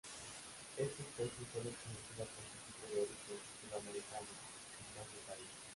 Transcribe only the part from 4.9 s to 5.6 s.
más detalles.